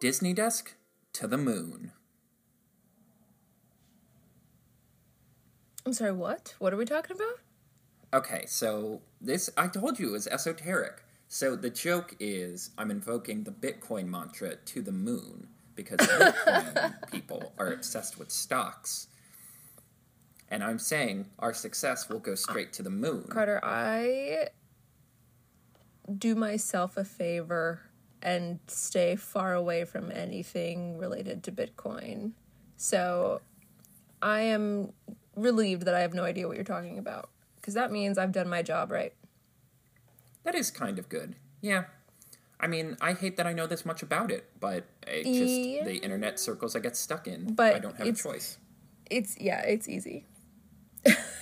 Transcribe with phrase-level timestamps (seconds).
[0.00, 0.74] Disney Desk
[1.14, 1.90] to the moon.
[5.84, 6.54] I'm sorry, what?
[6.60, 7.40] What are we talking about?
[8.14, 11.02] Okay, so this, I told you, is esoteric.
[11.26, 17.52] So the joke is I'm invoking the Bitcoin mantra to the moon because Bitcoin people
[17.58, 19.08] are obsessed with stocks.
[20.48, 23.24] And I'm saying our success will go straight to the moon.
[23.28, 24.48] Carter, I
[26.16, 27.80] do myself a favor
[28.22, 32.32] and stay far away from anything related to Bitcoin.
[32.76, 33.40] So
[34.22, 34.92] I am
[35.36, 38.48] relieved that I have no idea what you're talking about because that means I've done
[38.48, 39.12] my job right.
[40.44, 41.36] That is kind of good.
[41.60, 41.84] Yeah.
[42.60, 45.84] I mean, I hate that I know this much about it, but it's just Yeah.
[45.84, 47.54] the internet circles I get stuck in.
[47.54, 48.58] But I don't have a choice.
[49.10, 50.24] It's yeah, it's easy.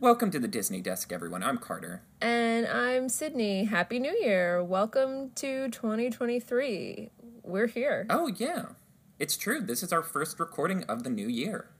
[0.00, 1.42] Welcome to the Disney Desk, everyone.
[1.42, 2.02] I'm Carter.
[2.20, 3.64] And I'm Sydney.
[3.64, 4.62] Happy New Year.
[4.62, 7.10] Welcome to 2023.
[7.42, 8.06] We're here.
[8.10, 8.66] Oh, yeah.
[9.18, 9.60] It's true.
[9.60, 11.70] This is our first recording of the new year.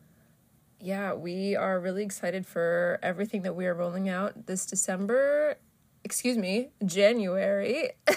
[0.81, 5.57] Yeah, we are really excited for everything that we are rolling out this December.
[6.05, 7.91] Excuse me, January.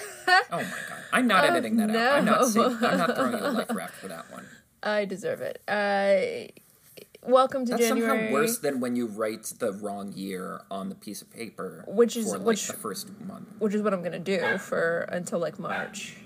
[0.52, 1.00] Oh my god.
[1.12, 2.20] I'm not editing that out.
[2.20, 2.66] I'm not no.
[2.88, 4.46] I'm not throwing you a life raft for that one.
[4.84, 5.60] I deserve it.
[5.68, 6.52] Uh,
[7.24, 8.18] welcome to That's January.
[8.20, 12.16] somehow worse than when you write the wrong year on the piece of paper Which
[12.16, 13.48] is- for like which- the first month.
[13.60, 16.18] which is what I'm gonna do for until like March.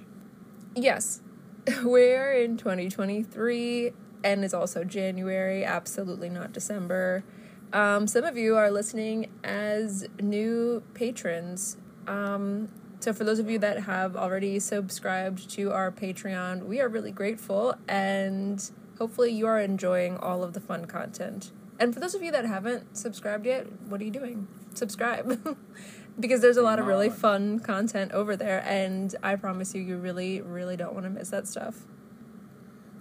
[0.75, 1.22] Yes,
[1.83, 5.63] we're in 2023, and it's also January.
[5.63, 7.23] Absolutely not December.
[7.72, 11.78] Um, some of you are listening as new patrons.
[12.07, 12.69] Um,
[13.00, 17.11] so for those of you that have already subscribed to our Patreon, we are really
[17.11, 21.52] grateful, and hopefully you are enjoying all of the fun content.
[21.80, 24.47] And for those of you that haven't subscribed yet, what are you doing?
[24.73, 25.58] Subscribe.
[26.19, 29.97] because there's a lot of really fun content over there and I promise you you
[29.97, 31.85] really really don't want to miss that stuff.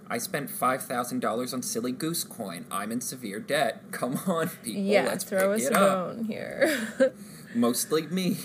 [0.09, 2.65] I spent $5,000 on silly goose coin.
[2.69, 3.81] I'm in severe debt.
[3.91, 4.81] Come on, people.
[4.81, 6.89] yeah, let's throw us a bone here.
[7.55, 8.37] Mostly me.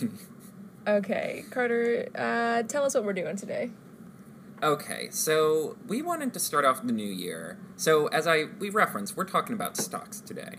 [0.87, 3.71] okay, Carter, uh, tell us what we're doing today.
[4.61, 7.59] Okay, so we wanted to start off the new year.
[7.77, 10.57] So as I we referenced, we're talking about stocks today.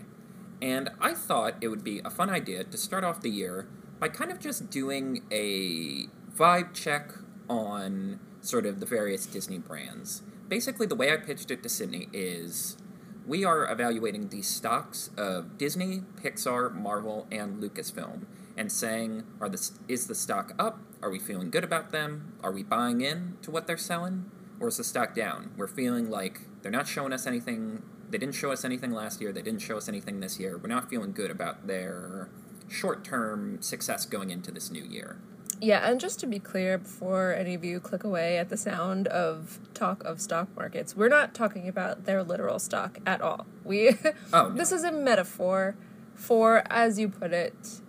[0.62, 3.68] And I thought it would be a fun idea to start off the year
[3.98, 7.12] by kind of just doing a vibe check
[7.50, 10.22] on sort of the various Disney brands.
[10.48, 12.78] Basically, the way I pitched it to Sydney is
[13.26, 18.24] we are evaluating the stocks of Disney, Pixar, Marvel, and Lucasfilm
[18.56, 20.80] and saying are the is the stock up?
[21.02, 22.34] Are we feeling good about them?
[22.42, 24.30] Are we buying in to what they're selling?
[24.58, 25.50] Or is the stock down?
[25.56, 27.82] We're feeling like they're not showing us anything.
[28.10, 29.32] They didn't show us anything last year.
[29.32, 30.58] They didn't show us anything this year.
[30.58, 32.28] We're not feeling good about their
[32.68, 35.18] short-term success going into this new year.
[35.62, 39.08] Yeah, and just to be clear before any of you click away at the sound
[39.08, 43.46] of talk of stock markets, we're not talking about their literal stock at all.
[43.64, 43.90] We
[44.32, 44.50] Oh, no.
[44.50, 45.76] This is a metaphor
[46.14, 47.80] for as you put it,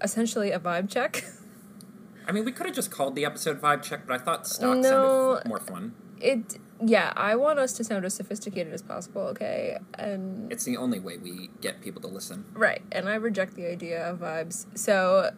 [0.00, 1.24] essentially a vibe check.
[2.26, 4.78] I mean, we could have just called the episode vibe check, but I thought stock
[4.78, 4.82] No.
[4.82, 5.94] sounded f- more fun.
[6.20, 10.76] it yeah i want us to sound as sophisticated as possible okay and It's the
[10.76, 12.44] only way we get people to listen.
[12.52, 15.30] right and i reject the idea of vibes so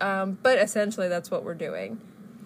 [0.00, 2.00] um, but essentially that's what we're doing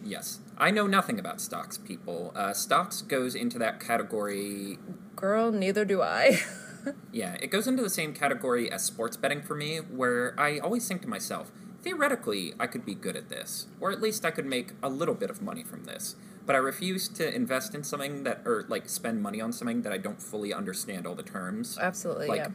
[0.05, 0.41] Yes.
[0.57, 2.33] I know nothing about stocks, people.
[2.35, 4.79] Uh, stocks goes into that category.
[5.17, 6.41] girl neither do i
[7.13, 10.87] Yeah, it goes into the same category as sports betting for me, where I always
[10.89, 11.51] think to myself,
[11.83, 15.15] theoretically, I could be good at this, or at least I could make a little
[15.15, 16.17] bit of money from this.
[16.47, 19.93] But I refuse to invest in something that, or like spend money on something that
[19.93, 21.79] I don't fully understand all the terms.
[21.81, 22.49] absolutely Like, yeah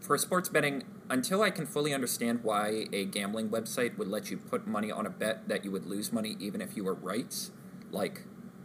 [0.00, 4.36] For sports betting, until I can fully understand why a gambling website would let you
[4.38, 7.50] put money on a bet that you would lose money even if you were right,
[7.92, 8.22] like,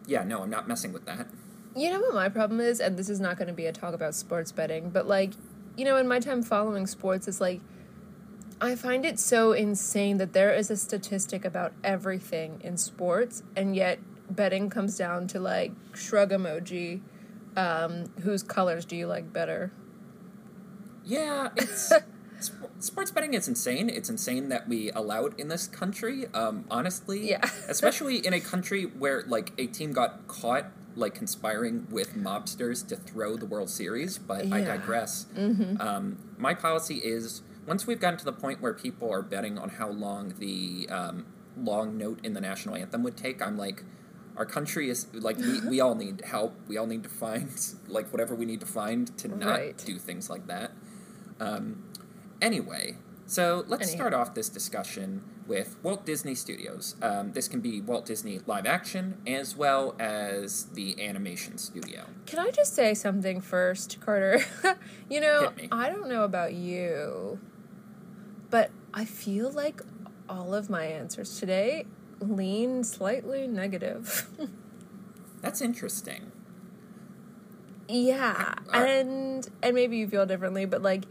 [0.07, 1.27] yeah, no, I'm not messing with that.
[1.75, 3.93] you know what my problem is and this is not going to be a talk
[3.93, 5.34] about sports betting but like
[5.75, 7.59] you know in my time following sports it's like
[8.59, 13.75] I find it so insane that there is a statistic about everything in sports, and
[13.75, 13.99] yet
[14.29, 17.01] betting comes down to like shrug emoji.
[17.55, 19.71] Um, whose colors do you like better?
[21.05, 21.91] Yeah, it's
[22.41, 23.89] sp- sports betting is insane.
[23.89, 26.25] It's insane that we allow it in this country.
[26.33, 27.47] Um, honestly, Yeah.
[27.67, 30.65] especially in a country where like a team got caught
[30.95, 34.17] like conspiring with mobsters to throw the World Series.
[34.17, 34.65] But I Yeah.
[34.77, 35.27] digress.
[35.79, 39.69] Um, my policy is once we've gotten to the point where people are betting on
[39.69, 41.25] how long the um,
[41.55, 43.84] long note in the national anthem would take, I'm like.
[44.37, 46.53] Our country is like we, we all need help.
[46.67, 47.49] We all need to find
[47.87, 49.78] like whatever we need to find to not Right.
[49.84, 50.73] do things like that.
[51.40, 51.84] Um,
[52.40, 53.96] anyway, So let's Anyhow.
[53.97, 56.96] start off this discussion with Walt Disney Studios.
[57.02, 62.05] Um, this can be Walt Disney live action as well as the animation studio.
[62.28, 64.40] Can I just say something first, Carter?
[65.09, 67.40] you know, I don't know about you,
[68.49, 69.82] but I feel like
[70.29, 71.85] all of my answers today
[72.20, 74.28] lean slightly negative.
[75.41, 76.32] That's interesting.
[77.88, 78.90] yeah, right.
[78.90, 81.05] and and maybe you feel differently, but like,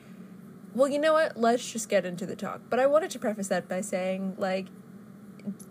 [0.75, 1.37] well, you know what?
[1.37, 2.63] Let's just get into the talk.
[2.69, 4.67] But I wanted to preface that by saying, like,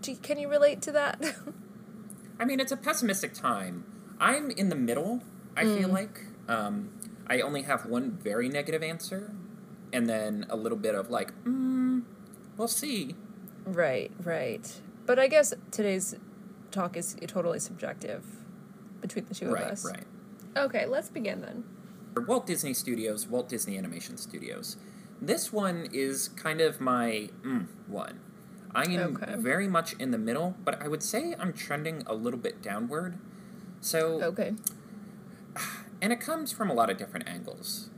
[0.02, 1.36] do, can you relate to that?
[2.40, 3.86] I mean, it's a pessimistic time.
[4.20, 5.22] I'm in the middle,
[5.56, 6.22] I feel like.
[6.48, 6.90] Um,
[7.28, 9.34] I only have one very negative answer,
[9.96, 12.04] and then a little bit of like, mm,
[12.58, 13.16] we'll see.
[13.66, 14.82] right, right.
[15.06, 16.16] But I guess today's
[16.72, 18.26] talk is totally subjective
[19.00, 19.86] between the two right, of us.
[19.86, 20.04] right.
[20.58, 21.64] Okay, let's begin then.
[22.28, 24.76] Walt Disney Studios, Walt Disney Animation Studios.
[25.22, 28.20] This one is kind of my mm, one.
[28.74, 29.36] I am Okay.
[29.38, 33.18] very much in the middle, but I would say I'm trending a little bit downward.
[33.80, 34.54] So, Okay.
[36.02, 37.90] and it comes from a lot of different angles.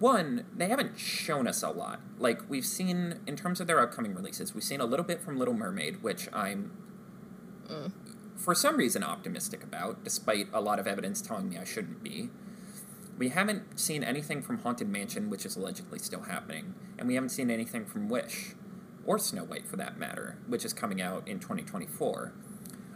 [0.00, 2.00] One, they haven't shown us a lot.
[2.18, 5.38] Like, we've seen, in terms of their upcoming releases, we've seen a little bit from
[5.38, 6.72] Little Mermaid, which I'm,
[7.68, 7.92] mm.
[8.34, 12.30] for some reason, optimistic about, despite a lot of evidence telling me I shouldn't be.
[13.18, 17.28] We haven't seen anything from Haunted Mansion, which is allegedly still happening, and we haven't
[17.28, 18.54] seen anything from Wish,
[19.04, 22.32] or Snow White for that matter, which is coming out in 2024.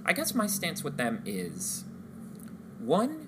[0.07, 1.85] I guess my stance with them is
[2.79, 3.24] one,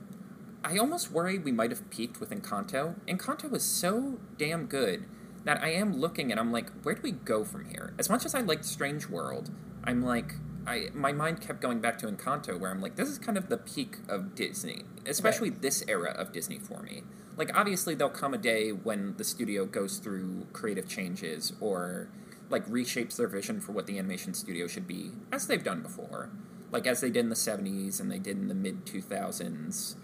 [0.67, 2.97] I almost worry we might have peaked with Encanto.
[3.07, 5.05] Encanto was so damn good
[5.45, 7.95] that I am looking and I'm like, where do we go from here?
[8.01, 9.51] As much as I liked Strange World,
[9.85, 10.35] I'm like,
[10.67, 13.49] I my mind kept going back to Encanto, where I'm like, this is kind of
[13.49, 17.05] the peak of Disney, especially this era of Disney for me.
[17.37, 22.09] Like, obviously, there'll come a day when the studio goes through creative changes or
[22.51, 26.31] like reshapes their vision for what the animation studio should be, as they've done before,
[26.73, 29.95] like as they did in the '70s and they did in the mid 2000s.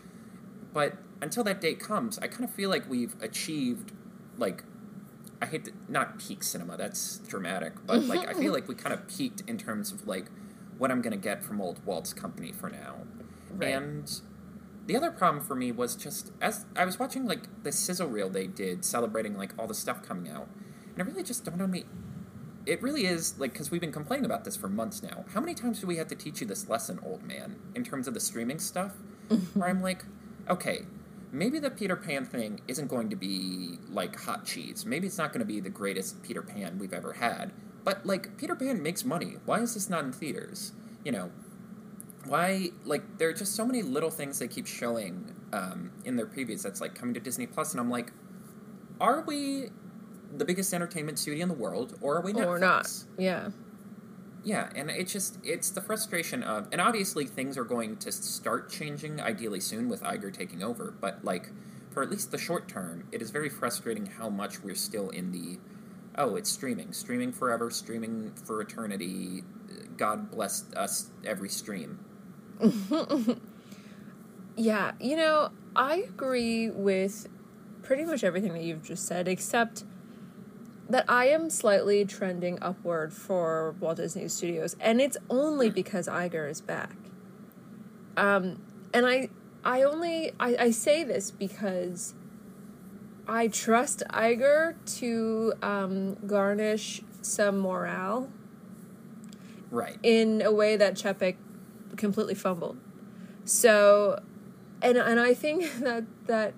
[0.72, 3.92] But until that date comes, I kind of feel like we've achieved,
[4.38, 4.64] like,
[5.42, 6.76] I hate to, not peak cinema.
[6.76, 10.26] That's dramatic, but like I feel like we kind of peaked in terms of like
[10.78, 12.98] what I'm gonna get from old Walt's company for now.
[13.50, 13.70] Right.
[13.70, 14.20] And
[14.86, 18.30] the other problem for me was just as I was watching like the sizzle reel
[18.30, 20.48] they did celebrating like all the stuff coming out,
[20.96, 21.84] and it really just dawned on me.
[22.64, 25.24] It really is like because we've been complaining about this for months now.
[25.34, 28.06] How many times do we have to teach you this lesson, old man, in terms
[28.06, 28.92] of the streaming stuff?
[29.54, 30.04] Where I'm like,
[30.48, 30.82] okay,
[31.30, 34.84] maybe the Peter Pan thing isn't going to be like hot cheese.
[34.84, 37.52] Maybe it's not going to be the greatest Peter Pan we've ever had.
[37.84, 39.36] But like Peter Pan makes money.
[39.44, 40.72] Why is this not in theaters?
[41.04, 41.30] You know,
[42.26, 46.26] why like there are just so many little things they keep showing um, in their
[46.26, 48.12] previews that's like coming to Disney Plus, and I'm like,
[49.00, 49.70] are we
[50.36, 52.46] the biggest entertainment studio in the world, or are we Netflix?
[52.46, 53.04] Or not.
[53.18, 53.50] Yeah.
[54.44, 58.70] Yeah, and it's just it's the frustration of, and obviously things are going to start
[58.70, 61.50] changing ideally soon with Iger taking over, but like
[61.90, 65.30] for at least the short term, it is very frustrating how much we're still in
[65.30, 65.58] the,
[66.16, 69.44] oh, it's streaming, streaming forever, streaming for eternity.
[69.96, 72.00] God bless us every stream.
[74.56, 77.28] Yeah, you know, I agree with
[77.82, 79.84] pretty much everything that you've just said, except
[80.92, 86.48] that I am slightly trending upward for Walt Disney Studios, and it's only because Iger
[86.50, 86.94] is back.
[88.14, 88.60] Um,
[88.92, 89.30] and I,
[89.64, 92.12] I only I, I say this because
[93.26, 98.28] I trust Iger to um, garnish some morale
[99.70, 99.96] Right.
[100.02, 101.36] in a way that Chapek
[101.96, 102.76] completely fumbled.
[103.46, 104.20] So,
[104.82, 106.52] and and I think that that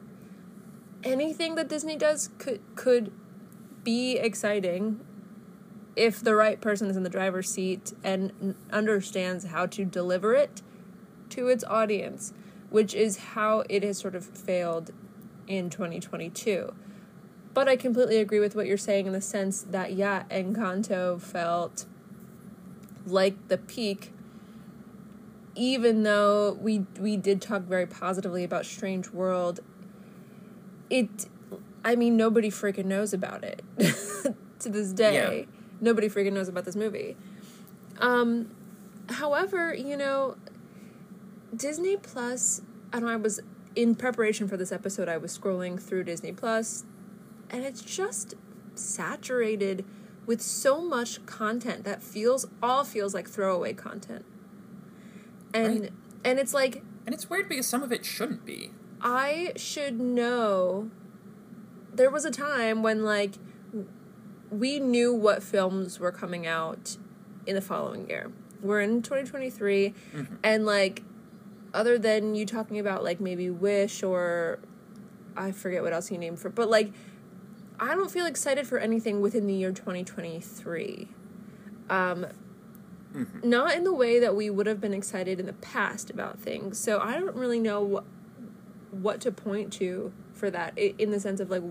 [1.05, 3.13] anything that Disney does could could
[3.85, 5.01] be exciting
[5.97, 10.63] if the right person is in the driver's seat and understands how to deliver it
[11.31, 12.33] to its audience,
[12.71, 14.91] which is how it has sort of failed
[15.47, 16.75] in 2022.
[17.53, 21.87] But I completely agree with what you're saying in the sense that yeah, Encanto felt
[23.07, 24.11] like the peak
[25.55, 29.61] even though we we did talk very positively about Strange World
[30.91, 31.27] it
[31.85, 33.63] I mean nobody freaking knows about it
[34.61, 35.47] to this day.
[35.81, 37.17] Nobody freaking knows about this movie.
[37.99, 38.51] Um
[39.09, 40.37] however, you know
[41.55, 42.63] Disney Plus
[42.93, 43.41] and I was
[43.77, 46.85] in preparation for this episode I was scrolling through Disney Plus
[47.51, 48.35] and it's just
[48.75, 49.85] saturated
[50.27, 54.25] with so much content that feels all feels like throwaway content.
[55.53, 55.93] And Right.
[56.25, 58.71] and it's like And it's weird because some of it shouldn't be.
[59.03, 60.91] I should know
[61.95, 63.35] there was a time when like
[64.51, 66.97] we knew what films were coming out
[67.47, 68.31] in the following year.
[68.63, 70.35] We're in 2023 Mm-hmm.
[70.43, 71.03] and like
[71.73, 74.59] other than you talking about like maybe Wish or
[75.37, 76.93] I forget what else you named for but like
[77.81, 81.09] I don't feel excited for anything within the year 2023.
[81.91, 82.27] Um
[83.15, 83.49] Mm-hmm.
[83.49, 86.81] not in the way that we would have been excited in the past about things.
[86.81, 88.05] So I don't really know what
[88.91, 91.63] what to point to for that in the sense of like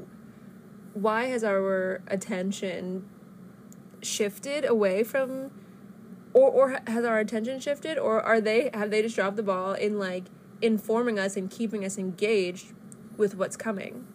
[0.94, 3.08] why has our attention
[4.02, 5.52] shifted away from
[6.34, 9.74] or or has our attention shifted or are they have they just dropped the ball
[9.74, 10.26] in like
[10.62, 12.74] informing us and keeping us engaged
[13.18, 14.06] with what's coming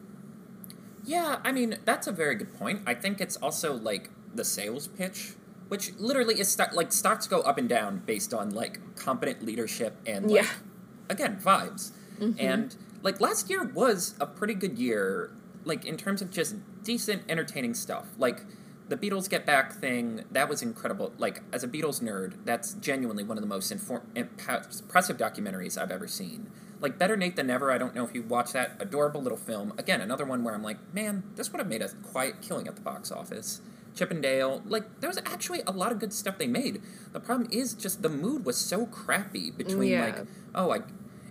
[1.05, 2.83] Yeah, I mean that's a very good point.
[2.87, 5.35] I think it's also like the sales pitch,
[5.69, 9.97] which literally is sto- like stocks go up and down based on like competent leadership
[10.07, 10.49] and like, Yeah.
[10.49, 11.11] Mm-hmm.
[11.13, 11.93] again vibes.
[12.39, 15.31] And like last year was a pretty good year,
[15.65, 18.07] like in terms of just decent entertaining stuff.
[18.19, 18.43] Like
[18.89, 21.13] the Beatles Get Back thing, that was incredible.
[21.19, 26.07] Like as a Beatles nerd, that's genuinely one of the most impressive documentaries I've ever
[26.09, 26.51] seen.
[26.81, 29.73] Like Better Nate Than Never, I don't know if you watched that adorable little film.
[29.79, 32.77] Again, another one where I'm like, man, this would have made a quiet killing at
[32.77, 33.61] the box office.
[33.95, 36.81] Chippendale, like there was actually a lot of good stuff they made.
[37.13, 40.05] The problem is just the mood was so crappy between Yeah.
[40.05, 40.81] like, oh, I,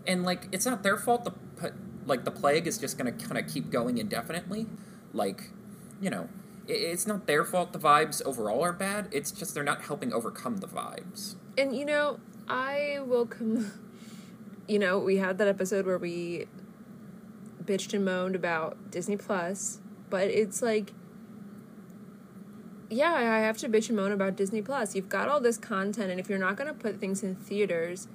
[0.06, 1.24] and like it's not their fault.
[1.24, 1.32] The
[2.06, 4.68] like the plague is just gonna kind of keep going indefinitely.
[5.14, 5.52] Like,
[6.02, 6.30] you know,
[6.68, 7.74] it's not their fault.
[7.74, 9.08] The vibes overall are bad.
[9.12, 11.36] It's just they're not helping overcome the vibes.
[11.58, 13.72] and you know i will come
[14.68, 16.46] you know we had that episode where we
[17.64, 20.94] bitched and moaned about disney plus but it's like
[22.90, 26.10] yeah i have to bitch and moan about disney plus you've got all this content
[26.12, 28.08] and if you're not going to put things in theaters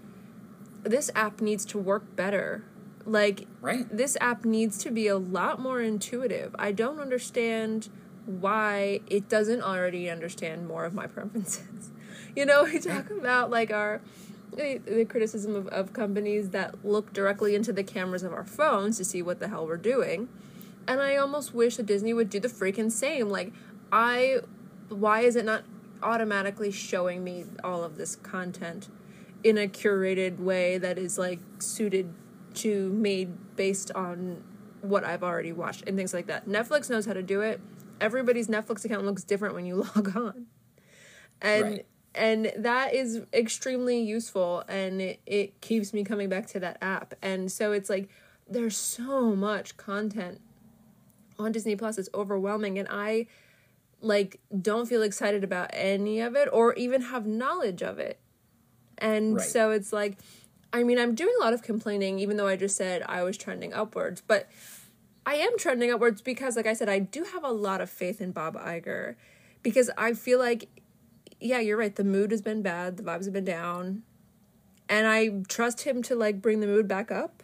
[0.82, 2.64] this app needs to work better
[3.04, 3.87] like Right.
[3.94, 6.54] this app needs to be a lot more intuitive.
[6.59, 7.88] I don't understand
[8.26, 11.90] why it doesn't already understand more of my preferences.
[12.37, 14.00] You know, we talk about like our
[14.54, 19.04] the, criticism of, of companies that look directly into the cameras of our phones to
[19.04, 20.28] see what the hell we're doing.
[20.87, 23.28] And I almost wish that Disney would do the freaking same.
[23.28, 23.52] Like
[23.90, 24.40] I
[24.88, 25.64] why is it not
[26.02, 28.88] automatically showing me all of this content
[29.44, 32.12] in a curated way that is like suited
[32.56, 34.42] to made based on
[34.80, 36.49] what I've already watched and things like that.
[36.49, 37.61] Netflix knows how to do it.
[38.00, 40.47] Everybody's Netflix account looks different when you log on.
[41.40, 41.87] And Right.
[42.14, 47.14] and that is extremely useful and it, it keeps me coming back to that app.
[47.23, 48.09] And so it's like
[48.49, 50.40] there's so much content
[51.38, 53.26] on Disney Plus it's overwhelming and I
[54.00, 58.18] like don't feel excited about any of it or even have knowledge of it.
[58.99, 59.49] And Right.
[59.49, 60.18] so it's like
[60.73, 63.37] I mean, I'm doing a lot of complaining even though I just said I was
[63.37, 64.49] trending upwards, but
[65.26, 68.21] I am trending upwards because like I said I do have a lot of faith
[68.21, 69.17] in Bob Iger
[69.62, 70.69] because I feel like
[71.43, 74.02] yeah, you're right, the mood has been bad, the vibes have been down.
[74.88, 77.43] And I trust him to like bring the mood back up.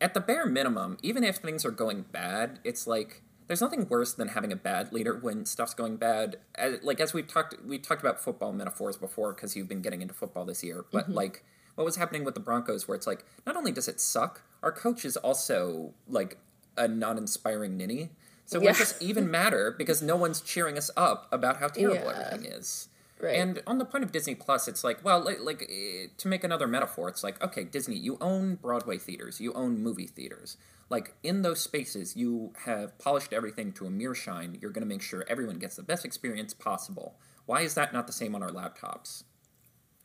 [0.00, 4.14] At the bare minimum, even if things are going bad, it's like there's nothing worse
[4.14, 6.36] than having a bad leader when stuff's going bad.
[6.54, 10.02] As, like as we've talked, we talked about football metaphors before because you've been getting
[10.02, 10.84] into football this year.
[10.90, 11.14] But mm-hmm.
[11.14, 11.44] like
[11.80, 14.70] what was happening with the Broncos, where it's like not only does it suck, our
[14.70, 16.36] coach is also like
[16.76, 18.10] a non-inspiring ninny.
[18.44, 18.70] So Yeah.
[18.72, 22.22] it doesn't even matter because no one's cheering us up about how terrible Yeah.
[22.26, 22.88] everything is.
[23.18, 23.36] Right.
[23.36, 26.44] And on the point of Disney Plus, it's like, well, like, like eh, to make
[26.44, 30.58] another metaphor, it's like, okay, Disney, you own Broadway theaters, you own movie theaters.
[30.90, 34.58] Like in those spaces, you have polished everything to a mere shine.
[34.60, 37.16] You're going to make sure everyone gets the best experience possible.
[37.46, 39.22] Why is that not the same on our laptops?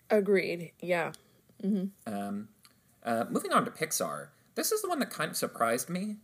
[0.09, 0.71] Agreed.
[0.81, 1.11] Yeah.
[2.05, 2.49] Um,
[3.03, 6.17] uh, moving on to Pixar, this is the one that kind of surprised me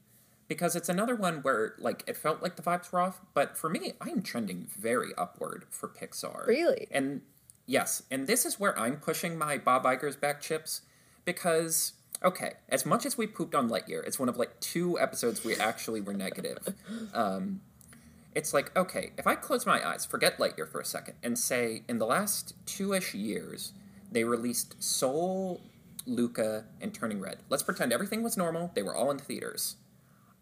[0.52, 3.70] because it's another one where like it felt like the vibes were off, but for
[3.70, 6.46] me, I'm trending very upward for Pixar.
[6.46, 6.90] Really?
[6.92, 7.22] And
[7.66, 10.82] yes, and this is where I'm pushing my Bob Iger's back chips
[11.24, 15.46] because okay, as much as we pooped on Lightyear, it's one of like two episodes
[15.46, 16.76] we actually were negative.
[17.14, 17.62] Um,
[18.36, 21.84] it's like okay, if I close my eyes, forget Lightyear for a second, and say
[21.88, 23.74] in the last two-ish years
[24.12, 25.62] they released Soul,
[26.06, 27.38] Luca, and Turning Red.
[27.50, 28.72] Let's pretend everything was normal.
[28.75, 29.77] They were all in theaters.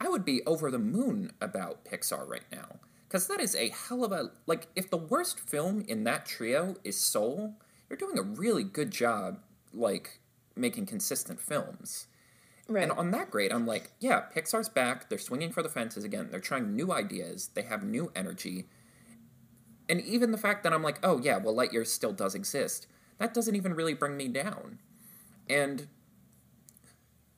[0.01, 2.79] I would be over the moon about Pixar right now.
[3.07, 4.31] Because that is a hell of a.
[4.45, 7.55] Like, if the worst film in that trio is Soul,
[7.89, 9.39] you're doing a really good job,
[9.73, 10.19] like,
[10.55, 12.07] making consistent films.
[12.67, 12.83] Right.
[12.83, 15.09] And on that grade, I'm like, yeah, Pixar's back.
[15.09, 16.27] They're swinging for the fences again.
[16.29, 17.49] They're trying new ideas.
[17.55, 18.67] They have new energy.
[19.89, 22.85] And even the fact that I'm like, oh, yeah, well, Lightyear still does exist,
[23.19, 24.79] that doesn't even really bring me down.
[25.49, 25.87] And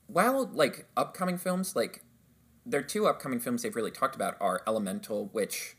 [0.07, 2.03] while, like, upcoming films, like,
[2.65, 5.75] their two upcoming films they've really talked about are Elemental, which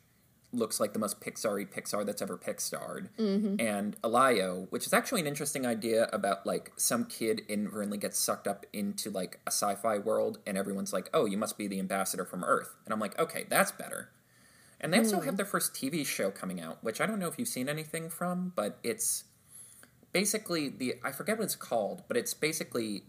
[0.55, 3.57] looks like the most Pixar-y Pixar that's ever Pixar'd, Mm-hmm.
[3.59, 8.47] and Elio, which is actually an interesting idea about like some kid inadvertently gets sucked
[8.47, 12.27] up into like a sci-fi world, and everyone's like, "Oh, you must be the ambassador
[12.27, 14.11] from Earth," and I'm like, "Okay, that's better."
[14.79, 15.27] And they also Hmm.
[15.27, 18.11] have their first TV show coming out, which I don't know if you've seen anything
[18.11, 19.25] from, but it's
[20.13, 23.05] basically the I forget what it's called, but it's basically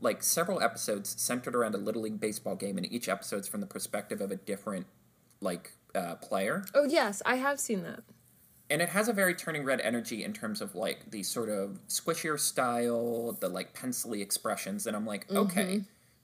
[0.00, 3.66] like several episodes centered around a little league baseball game, and each episode's from the
[3.66, 4.86] perspective of a different
[5.40, 8.00] like uh, player, Oh yes, I have seen that.
[8.68, 11.78] and it has a very turning red energy in terms of like the sort of
[11.88, 15.82] squishier style, the like pencily expressions, and I'm like, okay.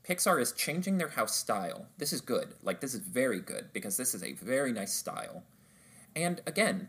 [0.08, 1.86] Pixar is changing their house style.
[1.98, 2.54] This is good.
[2.60, 5.44] Like, this is very good because this is a very nice style.
[6.16, 6.88] And again,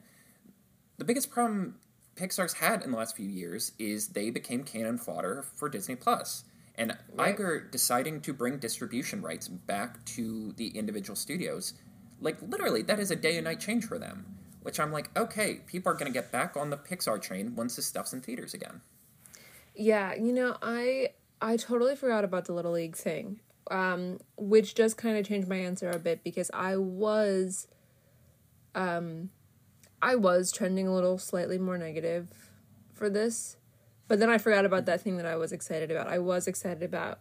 [0.98, 1.76] the biggest problem
[2.16, 6.44] Pixar's had in the last few years is they became cannon fodder for Disney Plus.
[6.76, 7.38] And Right.
[7.38, 11.74] Iger deciding to bring distribution rights back to the individual studios,
[12.20, 14.26] like literally, that is a day and night change for them.
[14.62, 17.76] Which I'm like, okay, people are going to get back on the Pixar train once
[17.76, 18.82] this stuff's in theaters again.
[19.76, 21.10] Yeah, you know, I
[21.42, 23.40] I totally forgot about the little league thing.
[23.72, 27.68] Um, which does kind of change my answer a bit because I was
[28.76, 29.30] um
[30.04, 32.28] I was trending a little slightly more negative
[32.94, 33.56] for this.
[34.10, 36.08] But then I forgot about that thing that I was excited about.
[36.08, 37.20] I was excited about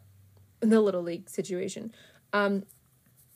[0.58, 1.92] the little league situation.
[2.32, 2.64] Um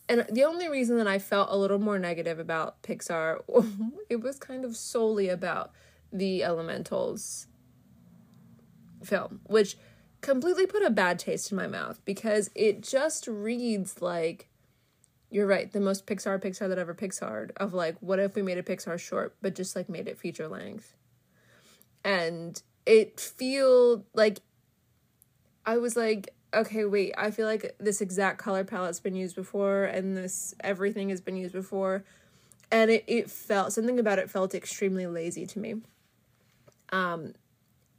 [0.09, 3.41] and the only reason that I felt a little more negative about Pixar
[4.09, 5.71] it was kind of solely about
[6.11, 7.47] the elementals
[9.03, 9.77] film, which
[10.19, 14.49] completely put a bad taste in my mouth because it just reads like
[15.29, 18.57] you're right, the most Pixar Pixar that ever Pixar of like what if we made
[18.57, 20.95] a Pixar short but just like made it feature length.
[22.03, 24.39] And it feel like
[25.65, 29.83] I was like okay, wait, I feel like this exact color palette's been used before
[29.83, 32.05] and this everything has been used before.
[32.71, 35.75] And it, it felt something about it felt extremely lazy to me.
[36.91, 37.33] Um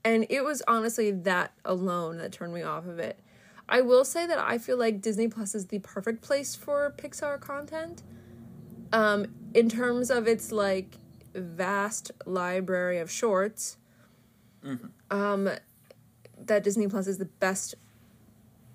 [0.05, 3.20] and it was honestly that alone that turned me off of it.
[3.68, 7.38] I will say that I feel like Disney Plus is the perfect place for Pixar
[7.40, 8.02] content.
[8.92, 10.96] Um, in terms of its like
[11.35, 13.76] vast library of shorts,
[15.11, 15.50] um,
[16.38, 17.74] that Disney Plus is the best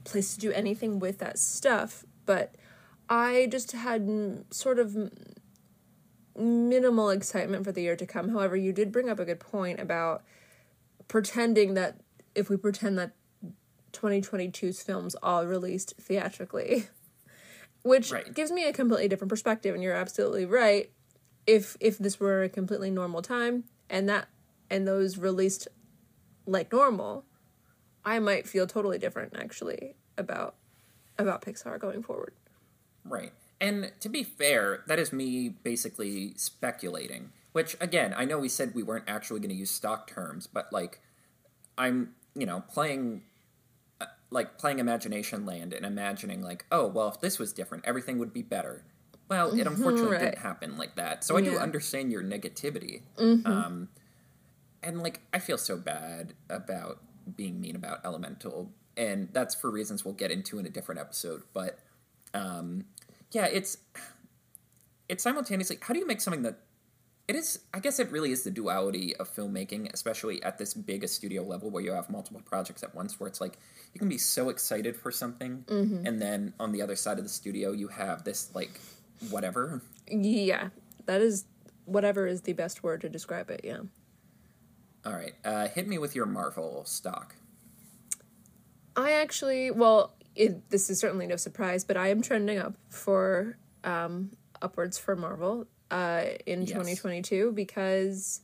[0.04, 2.06] place to do anything with that stuff.
[2.26, 2.54] But
[3.10, 5.12] I just had mm, sort of m-
[6.38, 8.30] minimal excitement for the year to come.
[8.30, 10.24] However, you did bring up a good point about
[11.08, 11.98] pretending that
[12.36, 13.14] if we pretend that
[13.94, 16.88] 2022's films all released theatrically
[17.84, 18.34] which Right.
[18.34, 20.92] gives me a completely different perspective and you're absolutely right
[21.48, 24.28] if if this were a completely normal time and that
[24.70, 25.68] and those released
[26.46, 27.26] like normal
[28.04, 30.56] i might feel totally different actually about
[31.18, 32.34] about pixar going forward
[33.06, 33.34] Right.
[33.60, 37.32] And to be fair, that is me basically speculating.
[37.52, 40.72] Which, again, I know we said we weren't actually going to use stock terms, but
[40.74, 41.00] like,
[41.78, 43.24] I'm, you know, playing,
[44.34, 48.34] like, playing Imagination Land and imagining, like, oh, well, if this was different, everything would
[48.34, 48.84] be better.
[49.30, 50.22] Well, it unfortunately right.
[50.22, 51.24] didn't happen like that.
[51.24, 53.04] So I do understand your negativity.
[53.18, 53.90] Um,
[54.82, 57.00] and, like, I feel so bad about
[57.38, 58.72] being mean about Elemental.
[58.96, 61.42] And that's for reasons we'll get into in a different episode.
[61.52, 61.80] But
[62.36, 62.86] um,
[63.32, 63.78] yeah, it's
[65.10, 66.60] it's simultaneously how do you make something that
[67.28, 71.04] it is I guess it really is the duality of filmmaking, especially at this big
[71.04, 73.58] a studio level where you have multiple projects at once where it's like
[73.94, 75.64] you can be so excited for something
[76.06, 78.80] and then on the other side of the studio you have this like
[79.30, 79.82] whatever.
[80.08, 80.70] yeah
[81.06, 81.46] that is
[81.86, 83.80] whatever is the best word to describe it yeah
[85.06, 85.34] All right.
[85.44, 87.36] Uh, hit me with your Marvel stock.
[88.96, 93.58] I actually, well, it, this is certainly no surprise, but I am trending up for
[93.84, 94.32] um,
[94.62, 96.70] upwards for Marvel uh, in Yes.
[96.70, 98.42] 2022 because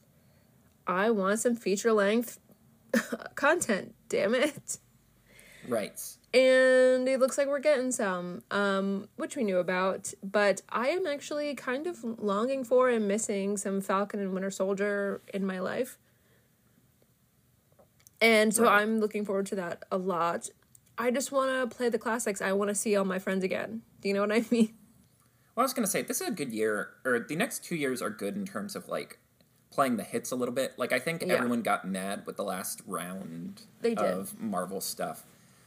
[0.88, 2.40] I want some feature length
[3.36, 3.96] content.
[4.08, 4.78] Damn it!
[5.68, 6.00] Right.
[6.34, 10.14] And it looks like we're getting some, um, which we knew about.
[10.24, 15.22] But I am actually kind of longing for and missing some Falcon and Winter Soldier
[15.34, 15.98] in my life.
[18.22, 18.82] And so Right.
[18.82, 20.50] I'm looking forward to that a lot.
[20.98, 22.42] I just want to play the classics.
[22.42, 23.82] I want to see all my friends again.
[24.02, 24.74] Do you know what I mean?
[25.60, 28.02] Well, I was gonna say this is a good year, or the next two years
[28.02, 29.20] are good in terms of like
[29.72, 30.80] playing the hits a little bit.
[30.80, 31.34] Like I think Yeah.
[31.34, 34.06] everyone got mad with the last round They did.
[34.06, 35.26] of Marvel stuff,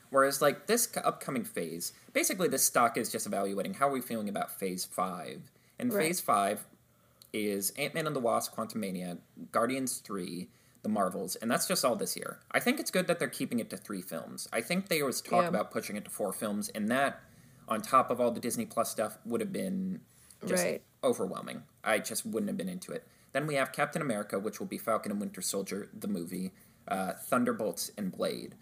[0.08, 4.30] whereas like this upcoming phase, basically this stock is just evaluating how are we feeling
[4.30, 6.06] about Phase Five, and Right.
[6.06, 6.64] Phase Five
[7.34, 9.18] is Ant Man and the Wasp: Quantumania,
[9.50, 10.48] Guardians Three.
[10.80, 12.40] The Marvels, and that's just all this year.
[12.50, 14.48] I think it's good that they're keeping it to three films.
[14.52, 15.48] I think they always talk Yeah.
[15.48, 17.20] about pushing it to four films, and that,
[17.68, 20.00] on top of all the Disney Plus stuff, would have been
[20.46, 20.82] just Right.
[21.04, 21.62] overwhelming.
[21.84, 23.06] I just wouldn't have been into it.
[23.32, 26.52] Then we have Captain America, which will be Falcon and Winter Soldier, the movie,
[26.88, 28.54] uh, Thunderbolts, and Blade.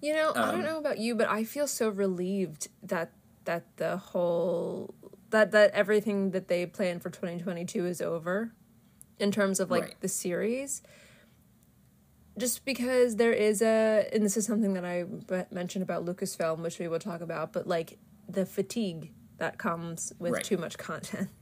[0.00, 3.12] You know, I don't Um, know about you, but I feel so relieved that
[3.44, 4.94] that the whole
[5.30, 8.52] that that everything that they planned for 2022 is over
[9.18, 10.00] in terms of like Right.
[10.00, 10.82] the series.
[12.38, 15.04] Just because there is a and this is something that I
[15.50, 20.32] mentioned about Lucasfilm, which we will talk about, but like the fatigue that comes with
[20.32, 20.44] Right.
[20.44, 21.28] too much content.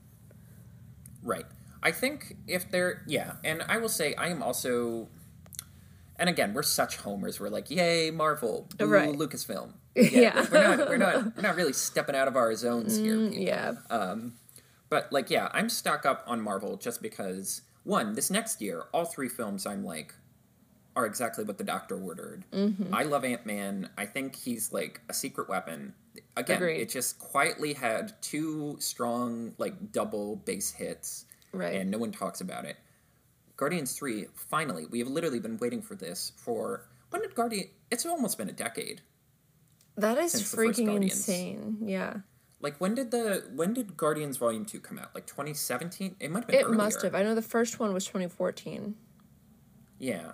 [1.23, 1.47] Right.
[1.83, 5.09] I think if they're yeah, and I will say I am also
[6.19, 7.39] and again, we're such homers.
[7.41, 9.09] We're like, "Yay, Marvel, boo, Right.
[9.13, 10.47] Lucasfilm." Yeah.
[10.51, 13.17] we're not we're not we're not really stepping out of our zones here.
[13.17, 13.45] Mm, people.
[13.45, 13.73] Yeah.
[13.91, 14.35] Um,
[14.89, 19.05] but like, yeah, I'm stuck up on Marvel just because one, this next year, all
[19.05, 20.15] three films I'm like
[20.97, 22.45] are exactly what the doctor ordered.
[22.53, 22.93] Mm-hmm.
[22.93, 23.91] I love Ant Man.
[23.99, 25.93] I think he's like a secret weapon.
[26.37, 26.81] Again, Agreed.
[26.81, 31.75] it just quietly had two strong like double base hits, Right.
[31.77, 32.77] and no one talks about it.
[33.57, 37.69] Guardians Three, finally, we have literally been waiting for this for when did Guardian?
[37.91, 39.03] It's almost been a decade.
[39.97, 41.77] That is Since the first freaking insane.
[41.83, 42.15] Yeah.
[42.61, 45.15] Like when did the when did Guardians Volume Two come out?
[45.15, 46.17] Like 2017?
[46.21, 46.61] It might have been.
[46.61, 47.15] It must have.
[47.15, 48.95] I know the first one was 2014.
[49.99, 50.33] Yeah.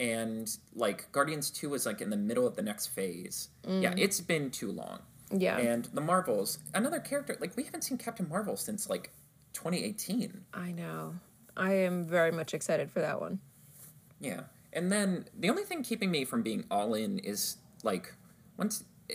[0.00, 3.48] And like Guardians 2 was like in the middle of the next phase.
[3.66, 5.00] Yeah, it's been too long.
[5.30, 5.58] Yeah.
[5.58, 9.10] And the Marvels, another character, like we haven't seen Captain Marvel since like
[9.54, 10.44] 2018.
[10.52, 11.14] I know.
[11.56, 13.40] I am very much excited for that one.
[14.20, 14.42] Yeah.
[14.72, 18.14] And then the only thing keeping me from being all in is like
[18.56, 19.14] once eh,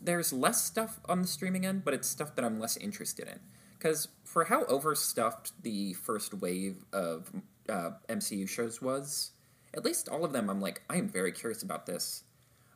[0.00, 3.40] there's less stuff on the streaming end, but it's stuff that I'm less interested in.
[3.78, 7.30] Because for how overstuffed the first wave of
[7.68, 9.32] uh, MCU shows was,
[9.74, 12.24] at least all of them, I'm like, I am very curious about this.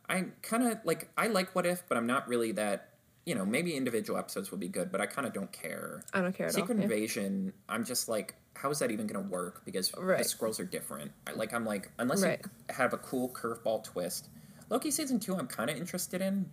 [0.09, 2.89] I'm kind of like, I like What If, but I'm not really that.
[3.25, 6.03] You know, maybe individual episodes will be good, but I kind of don't care.
[6.13, 6.77] I don't care at Secret all.
[6.79, 6.83] yeah.
[6.83, 9.63] Invasion, I'm just like, how is that even going to work?
[9.63, 11.09] Because the Skrulls are different.
[11.25, 12.41] I, like, I'm like, unless Right.
[12.43, 14.27] you have a cool curveball twist.
[14.69, 16.49] Loki season two, I'm kind of interested in.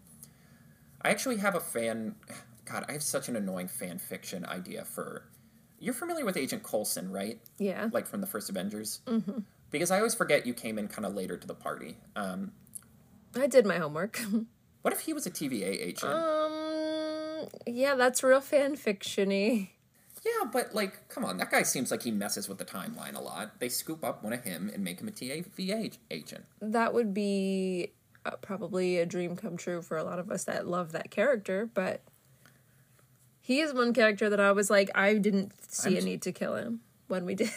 [1.02, 2.14] I actually have a fan.
[2.66, 5.24] God, I have such an annoying fan fiction idea for.
[5.80, 7.40] You're familiar with Agent Coulson, right?
[7.58, 7.88] Yeah.
[7.92, 9.00] Like from the first Avengers.
[9.06, 9.38] Mm-hmm.
[9.70, 11.96] Because I always forget you came in kind of later to the party.
[12.16, 12.52] Um,
[13.36, 14.20] I did my homework.
[14.82, 16.12] what if he was a TVA agent?
[16.12, 19.70] um yeah, that's real fan fictiony.
[20.24, 23.20] Yeah, but like, come on, that guy seems like he messes with the timeline a
[23.20, 23.58] lot.
[23.58, 26.44] They scoop up one of him and make him a TVA agent.
[26.60, 27.92] That would be
[28.26, 31.70] uh, probably a dream come true for a lot of us that love that character,
[31.72, 32.02] but
[33.40, 36.32] he is one character that I was like I didn't see I'm a need to
[36.32, 37.50] kill him when we did.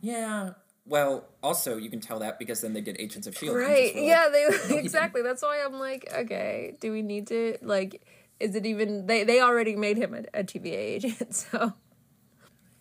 [0.00, 0.50] Yeah.
[0.88, 3.56] Well, also you can tell that because then they did Agents of Shield.
[3.56, 3.94] Right.
[3.94, 5.22] Like, Yeah, they exactly.
[5.22, 8.02] That's why I'm like, okay, do we need to like
[8.40, 11.74] is it even they they already made him a, a TVA agent, so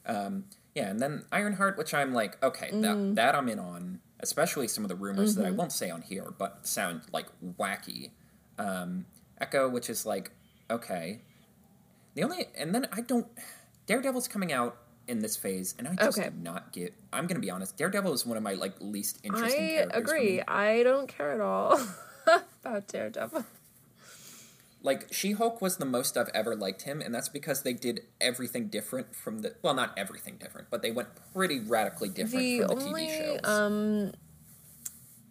[0.06, 2.82] Um, yeah, and then Ironheart, which I'm like, okay, Mm.
[2.82, 4.00] that that I'm in on.
[4.20, 7.28] Especially some of the rumors that I won't say on here, but sound like
[7.60, 8.10] wacky.
[8.58, 9.06] Um,
[9.40, 10.32] Echo, which is like,
[10.72, 11.22] okay.
[12.16, 13.28] The only and then I don't.
[13.86, 14.76] Daredevil's coming out
[15.08, 16.30] in this phase, and I just Okay.
[16.30, 16.94] do not get.
[17.14, 17.78] I'm gonna be honest.
[17.78, 19.64] Daredevil is one of my like least interesting.
[19.66, 20.42] I characters agree.
[20.42, 21.80] I don't care at all
[22.62, 23.46] about Daredevil.
[24.84, 28.02] Like She Hulk was the most I've ever liked him, and that's because they did
[28.22, 29.56] everything different from the.
[29.62, 33.18] Well, not everything different, but they went pretty radically different The from the only TV
[33.18, 33.40] shows.
[33.46, 34.12] um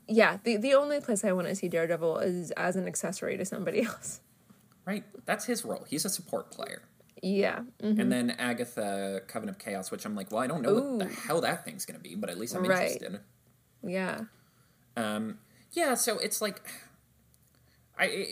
[0.08, 3.44] yeah, the the only place I want to see Daredevil is as an accessory to
[3.44, 4.20] somebody else.
[4.84, 5.04] Right?
[5.26, 5.84] That's his role.
[5.88, 6.82] He's a support player.
[7.22, 7.60] Yeah.
[7.82, 7.98] mhm.
[8.00, 11.06] And then Agatha, Coven of Chaos, which I'm like, well, I don't know what the
[11.14, 12.92] hell that thing's going to be, but at least I'm Right.
[12.92, 13.20] interested.
[13.82, 14.20] Yeah.
[14.96, 15.38] Um,
[15.72, 16.60] yeah, so it's like,
[17.98, 18.26] I,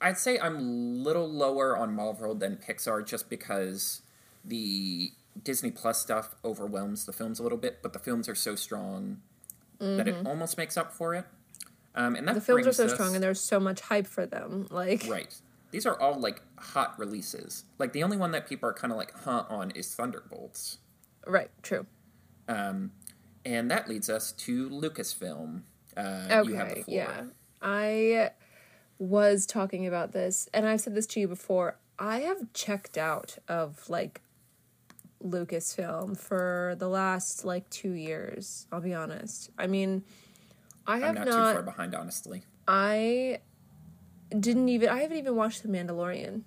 [0.00, 4.02] I'd say I'm a little lower on Marvel than Pixar just because
[4.44, 5.12] the
[5.42, 9.20] Disney Plus stuff overwhelms the films a little bit, but the films are so strong
[9.80, 11.24] that it almost makes up for it.
[11.94, 12.38] Um, and that Mm-hmm.
[12.40, 14.66] The films are so us- strong and there's so much hype for them.
[14.70, 15.34] Like Right.
[15.70, 17.64] These are all like hot releases.
[17.78, 20.78] Like the only one that people are kind of like huh on is Thunderbolts.
[21.26, 21.86] right, true.
[22.48, 22.92] Um,
[23.44, 25.62] and that leads us to Lucasfilm.
[25.96, 26.96] Uh, you have the Okay, floor.
[26.96, 27.22] yeah.
[27.60, 28.30] I
[28.98, 31.76] was talking about this, and I've said this to you before.
[31.98, 34.22] I have checked out of like
[35.22, 38.66] Lucasfilm for the last like two years.
[38.72, 39.50] I'll be honest.
[39.58, 40.04] I mean,
[40.86, 41.48] I I'm have not, not.
[41.50, 42.42] too far behind, honestly.
[42.66, 43.38] I
[44.30, 44.88] didn't even.
[44.88, 46.42] I haven't even watched The Mandalorian.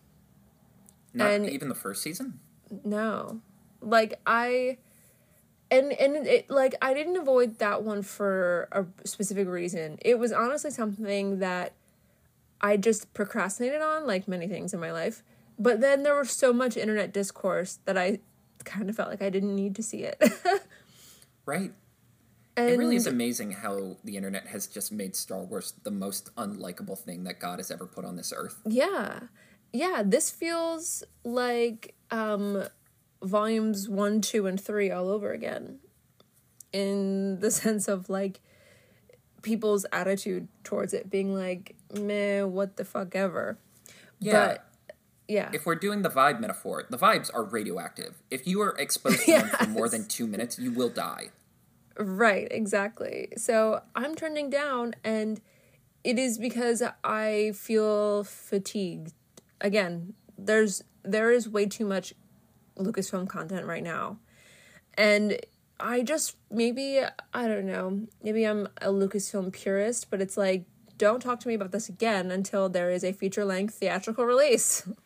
[1.13, 2.39] Not And- even the first season.
[2.85, 3.41] No,
[3.81, 4.77] like I,
[5.69, 9.97] and and it like I didn't avoid that one for a specific reason.
[10.01, 11.73] It was honestly something that
[12.61, 15.21] I just procrastinated on, like many things in my life,
[15.59, 18.19] But then there was so much internet discourse that I
[18.63, 20.21] kind of felt like I didn't need to see it.
[21.45, 21.73] Right?
[22.61, 26.33] And It really is amazing how the internet has just made Star Wars the most
[26.35, 28.61] unlikable thing that God has ever put on this earth.
[28.65, 29.21] Yeah.
[29.73, 32.63] Yeah, this feels like um
[33.23, 35.79] volumes 1, 2 and 3 all over again.
[36.73, 38.41] In the sense of like
[39.41, 43.57] people's attitude towards it being like, "Meh, what the fuck ever."
[44.19, 44.47] Yeah.
[44.47, 44.71] But
[45.27, 45.49] yeah.
[45.53, 48.21] If we're doing the vibe metaphor, the vibes are radioactive.
[48.29, 51.29] If you are exposed to them for more than two minutes, you will die.
[52.01, 53.29] Right, exactly.
[53.37, 55.39] So I'm trending down, and
[56.03, 59.13] it is because I feel fatigued.
[59.59, 62.13] Again, there's there is way too much
[62.77, 64.17] Lucasfilm content right now,
[64.95, 65.39] and
[65.79, 67.01] I just maybe
[67.33, 68.07] I don't know.
[68.23, 70.65] Maybe I'm a Lucasfilm purist, but it's like
[70.97, 74.87] don't talk to me about this again until there is a feature length theatrical release.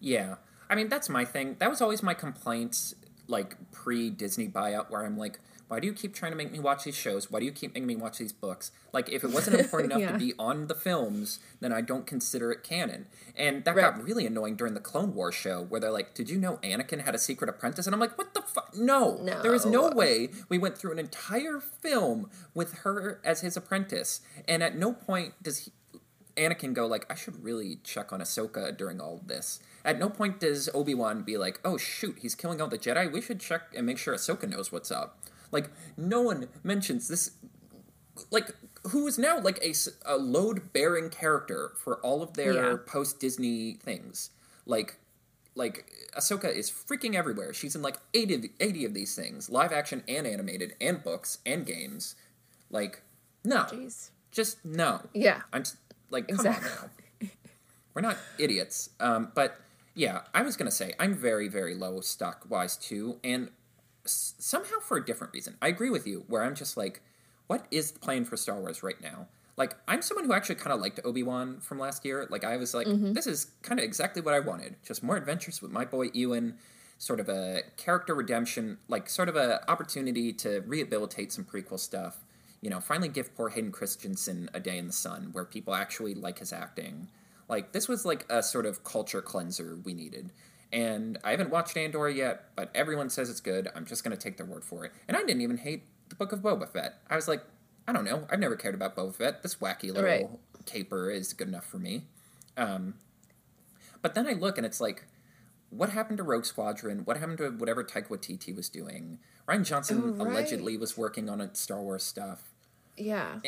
[0.00, 0.36] Yeah.
[0.70, 1.56] I mean, that's my thing.
[1.58, 2.94] That was always my complaints,
[3.26, 6.58] like pre Disney buyout, where I'm like, why do you keep trying to make me
[6.58, 7.30] watch these shows?
[7.30, 8.70] Why do you keep making me watch these books?
[8.92, 10.12] Like, if it wasn't important enough Yeah.
[10.12, 13.06] to be on the films, then I don't consider it canon.
[13.36, 13.82] And that Right.
[13.94, 17.00] got really annoying during the Clone Wars show, where they're like, did you know Anakin
[17.04, 17.86] had a secret apprentice?
[17.86, 18.74] And I'm like, what the fuck?
[18.76, 19.18] No.
[19.42, 19.94] There is no No.
[19.96, 24.20] way we went through an entire film with her as his apprentice.
[24.48, 25.72] And at no point does he,
[26.36, 29.60] Anakin go like, I should really check on Ahsoka during all of this.
[29.84, 33.10] At no point does Obi Wan be like, Oh shoot, he's killing all the Jedi.
[33.12, 35.18] We should check and make sure Ahsoka knows what's up.
[35.50, 37.32] Like no one mentions this.
[38.30, 38.54] Like
[38.88, 39.74] who is now like a,
[40.06, 42.76] a load bearing character for all of their Yeah.
[42.86, 44.30] post Disney things.
[44.66, 44.96] Like
[45.54, 47.52] like Ahsoka is freaking everywhere.
[47.52, 51.38] She's in like 80 of, 80 of these things, live action and animated, and books
[51.44, 52.14] and games.
[52.70, 53.02] Like
[53.44, 54.10] no, Jeez.
[54.30, 55.00] just no.
[55.14, 55.42] Yeah.
[55.52, 55.76] I'm s-
[56.10, 56.70] like, come Exactly.
[56.70, 56.90] on
[57.22, 57.28] now.
[57.94, 58.90] We're not idiots.
[59.00, 59.58] Um, but
[59.94, 63.50] yeah, I was gonna say I'm very, very low stock wise too, and
[64.08, 65.56] s- somehow for a different reason.
[65.62, 67.02] I agree with you, where I'm just like,
[67.46, 69.28] what is the plan for Star Wars right now?
[69.56, 72.26] Like, I'm someone who actually kind of liked Obi Wan from last year.
[72.30, 73.12] Like, I was like, mm-hmm.
[73.12, 74.76] this is kind of exactly what I wanted.
[74.86, 76.54] Just more adventures with my boy Ewan,
[76.98, 82.24] sort of a character redemption, like sort of a opportunity to rehabilitate some prequel stuff.
[82.60, 86.14] You know, finally give poor Hayden Christensen a day in the sun where people actually
[86.14, 87.08] like his acting.
[87.48, 90.32] Like, this was like a sort of culture cleanser we needed.
[90.72, 93.68] And I haven't watched Andor yet, but everyone says it's good.
[93.74, 94.92] I'm just going to take their word for it.
[95.06, 96.96] And I didn't even hate the Book of Boba Fett.
[97.08, 97.42] I was like,
[97.86, 98.26] I don't know.
[98.30, 99.42] I've never cared about Boba Fett.
[99.42, 100.28] This wacky little Right.
[100.66, 102.04] caper is good enough for me.
[102.58, 102.94] Um,
[104.02, 105.04] but then I look and it's like,
[105.70, 107.00] what happened to Rogue Squadron?
[107.04, 109.18] What happened to whatever Taika Waititi was doing?
[109.48, 110.32] Rian Johnson Oh, right.
[110.32, 112.42] allegedly was working on a Star Wars stuff.
[112.96, 113.40] Yeah.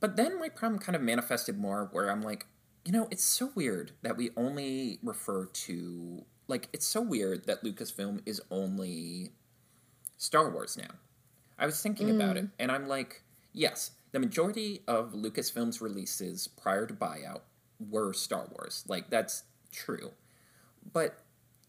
[0.00, 2.46] But then my problem kind of manifested more where I'm like,
[2.84, 7.64] you know, it's so weird that we only refer to like it's so weird that
[7.64, 9.30] Lucasfilm is only
[10.18, 10.94] Star Wars now.
[11.58, 12.50] I was thinking about it mm.
[12.58, 17.42] and I'm like, yes, the majority of Lucasfilm's releases prior to buyout
[17.88, 18.84] were Star Wars.
[18.88, 20.12] Like that's true.
[20.92, 21.18] But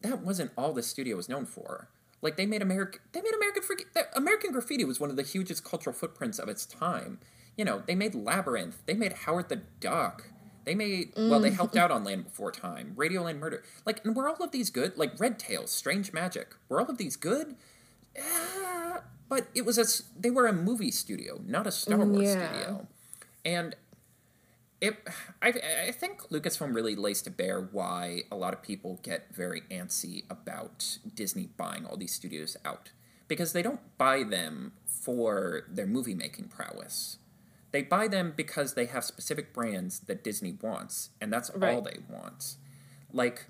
[0.02, 1.90] that wasn't all the studio was known for.
[2.22, 3.64] Like they made American, they made American
[4.16, 7.20] American Graffiti was one of the hugest cultural footprints of its time.
[7.58, 10.31] You know, they made Labyrinth, they made Howard the Duck,
[10.64, 13.64] they made well, they helped out on Land Before Time, Radioland Murder.
[13.86, 14.98] Like, and were all of these good?
[14.98, 17.56] Like Red Tail, Strange Magic, were all of these good?
[18.18, 19.86] Uh, but it was a
[20.20, 22.50] they were a movie studio, not a Star Wars Yeah.
[22.52, 22.88] studio,
[23.46, 23.76] and
[24.82, 24.98] it
[25.42, 25.54] I,
[25.88, 30.24] I think Lucasfilm really lays to bear why a lot of people get very antsy
[30.30, 32.90] about Disney buying all these studios out
[33.28, 37.18] because they don't buy them for their movie making prowess.
[37.72, 42.00] They buy them because they have specific brands that Disney wants, and that's all they
[42.10, 42.56] want.
[43.14, 43.46] Like,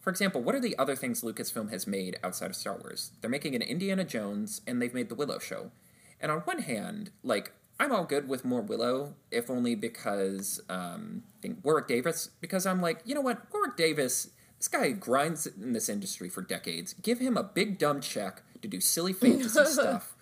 [0.00, 3.10] for example, what are the other things Lucasfilm has made outside of Star Wars?
[3.20, 5.72] They're making an Indiana Jones, and they've made the Willow Show.
[6.20, 11.24] And on one hand, like, I'm all good with more Willow, if only because um,
[11.38, 15.46] I think Warwick Davis, because I'm like, you know what, Warwick Davis, this guy grinds
[15.46, 16.94] in this industry for decades.
[16.94, 20.16] Give him a big dumb check to do silly fantasy stuff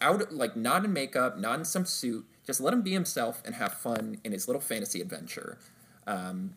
[0.00, 2.26] out like not in makeup, not in some suit.
[2.46, 5.58] Just let him be himself and have fun in his little fantasy adventure.
[6.06, 6.54] Um,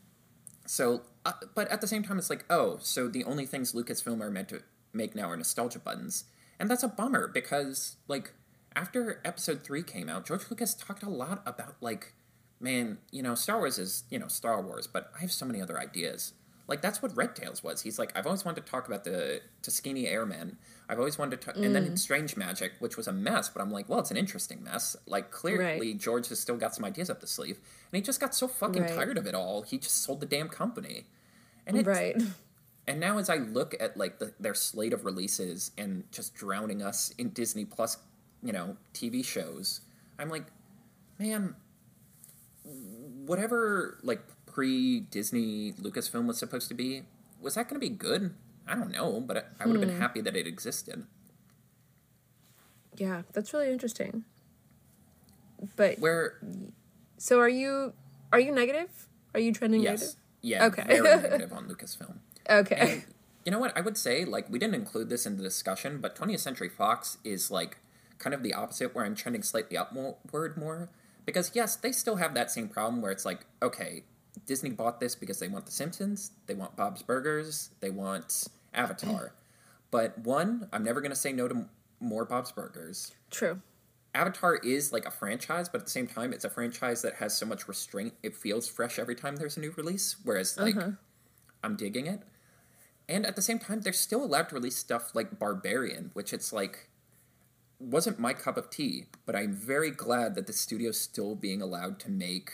[0.66, 4.22] so, uh, but at the same time, it's like, oh, so the only things Lucasfilm
[4.22, 4.62] are meant to
[4.94, 6.26] make now are nostalgia buttons,
[6.60, 8.34] and that's a bummer because like
[8.76, 12.14] after Episode Three came out, George Lucas talked a lot about like,
[12.60, 15.60] man, you know, Star Wars is you know Star Wars, but I have so many
[15.60, 16.34] other ideas.
[16.70, 17.82] Like that's what Red Tails was.
[17.82, 20.58] He's like, I've always wanted to talk about the Tuskegee Airmen.
[20.88, 21.98] I've always wanted to, talk, and then mm.
[21.98, 23.50] Strange Magic, which was a mess.
[23.50, 24.96] But I'm like, well, it's an interesting mess.
[25.08, 25.98] Like clearly, Right.
[25.98, 28.84] George has still got some ideas up the sleeve, and he just got so fucking
[28.84, 28.94] Right.
[28.96, 29.64] tired of it all.
[29.64, 31.08] He just sold the damn company,
[31.66, 32.16] And it's, right.
[32.88, 36.82] And now, as I look at like the, their slate of releases and just drowning
[36.82, 37.98] us in Disney Plus,
[38.42, 39.82] you know, TV shows,
[40.18, 40.46] I'm like,
[41.20, 41.56] man,
[42.64, 47.04] whatever like pre Disney Lucasfilm was supposed to be,
[47.42, 48.34] was that going to be good?
[48.68, 50.02] I don't know, but I, I would have been hmm.
[50.02, 51.06] happy that it existed.
[52.98, 54.26] Yeah, that's really interesting.
[55.76, 56.40] But Where,
[57.18, 57.94] so are you
[58.32, 59.08] are you negative?
[59.34, 60.02] Are you trending negative?
[60.02, 60.84] yes, yeah, Okay.
[60.88, 62.20] very negative on Lucasfilm.
[62.48, 62.72] negative?
[62.72, 62.92] Okay.
[62.94, 63.04] And
[63.46, 63.76] you know what?
[63.78, 67.18] I would say, like, we didn't include this in the discussion, but 20th Century Fox
[67.24, 67.78] is, like,
[68.18, 70.90] kind of the opposite, where I'm trending slightly upward more.
[71.26, 74.04] Because, yes, they still have that same problem where it's like, okay,
[74.46, 79.34] Disney bought this because they want The Simpsons, they want Bob's Burgers, they want Avatar.
[79.92, 83.14] but one, I'm never going to say no to m- more Bob's Burgers.
[83.32, 83.62] True.
[84.16, 87.38] Avatar is like a franchise, but at the same time, it's a franchise that has
[87.38, 88.14] so much restraint.
[88.24, 90.16] It feels fresh every time there's a new release.
[90.24, 90.92] Whereas, like, uh-huh.
[91.64, 92.22] I'm digging it.
[93.08, 96.54] And at the same time, they're still allowed to release stuff like Barbarian, which it's
[96.54, 96.90] like
[97.80, 99.06] wasn't my cup of tea.
[99.26, 102.52] But I'm very glad that the studio's still being allowed to make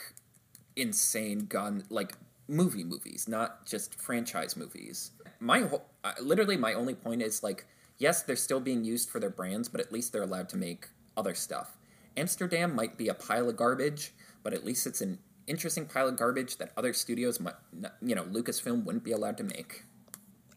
[0.76, 2.14] insane gun like
[2.48, 5.10] movie movies, not just franchise movies.
[5.40, 7.66] My whole, uh, literally my only point is like,
[7.98, 10.88] yes, they're still being used for their brands, but at least they're allowed to make
[11.16, 11.76] other stuff.
[12.16, 16.16] Amsterdam might be a pile of garbage, but at least it's an interesting pile of
[16.16, 17.54] garbage that other studios might,
[18.00, 19.84] you know, Lucasfilm wouldn't be allowed to make.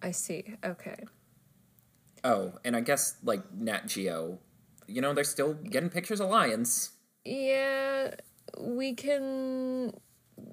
[0.02, 0.56] I see.
[0.64, 1.04] Okay.
[2.24, 4.40] Oh, and I guess like Nat Geo,
[4.88, 6.92] you know, they're still getting pictures of lions.
[7.26, 8.16] Yeah,
[8.58, 9.94] we can.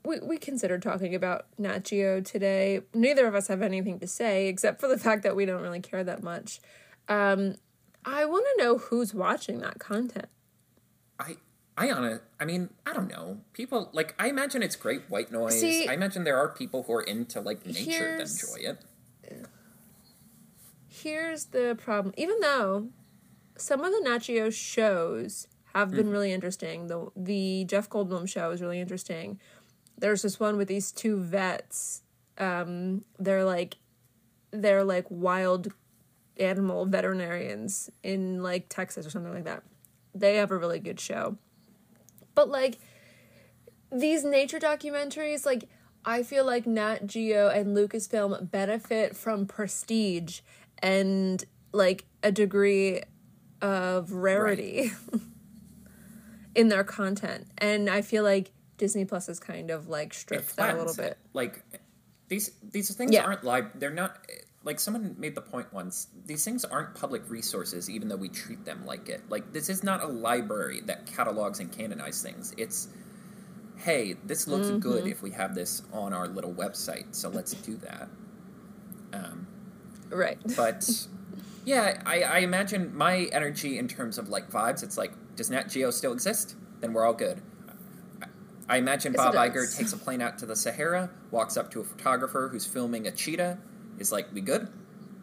[0.05, 2.81] We, we considered talking about Nat Geo today.
[2.95, 5.81] Neither of us have anything to say except for the fact that we don't really
[5.81, 6.61] care that much.
[7.09, 7.55] Um,
[8.05, 10.29] I want to know who's watching that content.
[11.19, 11.37] I
[11.77, 13.39] I on I mean, I don't know.
[13.53, 15.61] People like I imagine it's great white noise.
[15.61, 18.79] See, I imagine there are people who are into like nature that enjoy it.
[20.89, 22.15] Here's the problem.
[22.17, 22.89] Even though
[23.59, 28.51] some of the Nat Geo shows have been really interesting, the the Jeff Goldblum show
[28.51, 29.39] is really interesting.
[29.99, 32.03] There's this one with these two vets.
[32.39, 33.77] Um, they're like
[34.51, 35.73] they're like wild
[36.39, 39.63] animal veterinarians in like Texas or something like that.
[40.15, 41.37] They have a really good show.
[42.35, 42.79] But like
[43.91, 45.69] these nature documentaries, like
[46.05, 50.41] I feel like Nat Geo and Lucasfilm benefit from prestige
[50.79, 53.03] and like a degree
[53.61, 54.93] of rarity
[56.55, 57.49] in their content.
[57.59, 61.13] And I feel like Disney Plus is kind of like stripped that a little bit.
[61.13, 61.19] it.
[61.33, 61.63] Like
[62.29, 63.25] these these things Yeah.
[63.25, 63.67] aren't live.
[63.75, 64.27] They're not
[64.65, 66.09] like someone made the point once.
[66.27, 69.23] These things aren't public resources, even though we treat them like it.
[69.29, 72.55] Like this is not a library that catalogs and canonizes things.
[72.57, 72.89] It's
[73.77, 74.79] hey, this looks Mm-hmm.
[74.79, 78.09] good if we have this on our little website, so let's do that.
[79.13, 79.47] Um,
[80.09, 80.39] Right.
[80.57, 80.89] but
[81.65, 84.83] yeah, I, I imagine my energy in terms of like vibes.
[84.83, 86.55] It's like, does Nat Geo still exist?
[86.81, 87.43] Then we're all good.
[88.69, 91.81] I, imagine Yes, Bob Iger takes a plane out to the Sahara, walks up to
[91.81, 93.59] a photographer who's filming a cheetah,
[93.99, 94.69] is like, "We good?"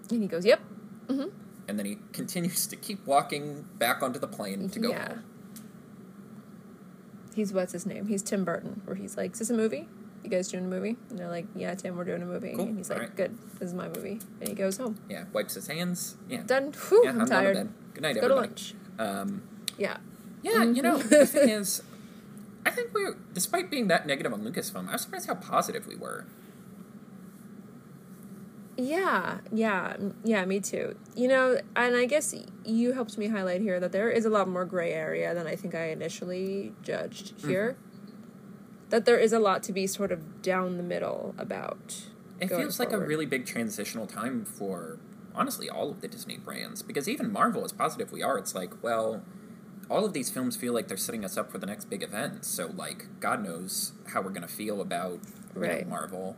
[0.10, 0.62] And he goes, "Yep."
[1.10, 5.08] And then he continues to keep walking back onto the plane to go Yeah.
[5.10, 5.24] home.
[7.36, 8.08] He's what's his name?
[8.08, 8.82] He's Tim Burton.
[8.86, 9.88] Where he's like, "Is this a movie?
[10.24, 12.66] You guys doing a movie?" And they're like, "Yeah, Tim, we're doing a movie." Cool.
[12.68, 13.16] And he's like, Alright.
[13.16, 15.00] "Good, this is my movie." And he goes home.
[15.10, 16.16] Yeah, wipes his hands.
[16.30, 16.74] Yeah, Done.
[16.90, 17.70] Whew, yeah, I'm, to tired.
[17.94, 18.76] Good night, Go to lunch.
[19.00, 19.42] Um,
[19.78, 19.98] Yeah.
[20.44, 21.82] Yeah, you know, the thing is,
[22.66, 25.86] I think we, were, despite being that negative on Lucasfilm, I was surprised how positive
[25.88, 26.26] we were.
[28.78, 30.96] Yeah, yeah, yeah, me too.
[31.16, 32.34] You know, and I guess
[32.66, 35.56] you helped me highlight here that there is a lot more gray area than I
[35.56, 37.50] think I initially judged Mm-hmm.
[37.50, 37.78] here.
[38.90, 42.04] That there is a lot to be sort of down the middle about.
[42.40, 45.00] It feels like a really big transitional time for
[45.34, 48.72] honestly all of the Disney brands because even Marvel, as positive we are, it's like,
[48.84, 49.24] well,
[49.90, 52.46] all of these films feel like they're setting us up for the next big event.
[52.46, 55.20] So like, God knows how we're gonna feel about
[55.56, 56.36] you know, Marvel.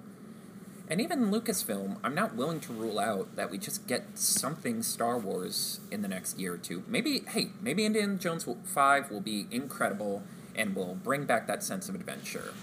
[0.88, 5.18] And even Lucasfilm, I'm not willing to rule out that we just get something Star
[5.18, 6.84] Wars in the next year or two.
[6.88, 10.22] Maybe, hey, maybe Indiana Jones 5 will be incredible
[10.56, 12.54] and will bring back that sense of adventure.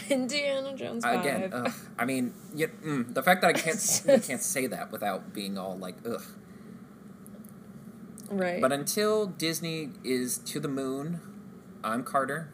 [0.10, 1.20] Indiana Jones five.
[1.20, 4.90] Again, ugh, I mean, you, mm, the fact that I can't you can't say that
[4.90, 6.22] without being all like ugh.
[8.38, 8.60] Right.
[8.60, 11.20] But until Disney is to the moon,
[11.84, 12.52] I'm Carter.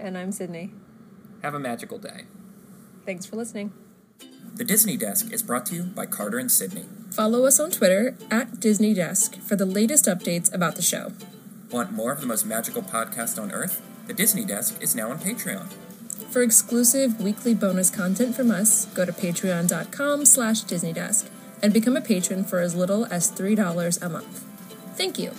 [0.00, 0.72] and I'm Sydney.
[1.42, 2.24] Have a magical day.
[3.06, 3.72] Thanks for listening.
[4.54, 6.84] The Disney Desk is brought to you by Carter and Sydney.
[7.12, 11.12] Follow us on Twitter at Disney Desk for the latest updates about the show.
[11.70, 13.82] Want more of the most magical podcast on earth?
[14.06, 15.68] The Disney Desk is now on Patreon.
[16.30, 21.28] For exclusive weekly bonus content from us, go to patreon.com slash disneydesk
[21.62, 24.44] and become a patron for as little as $3 a month.
[24.96, 25.32] Thank you.